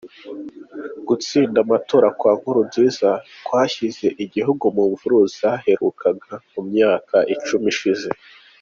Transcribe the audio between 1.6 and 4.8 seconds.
amatora kwa Nkurunziza kwashyize igihugu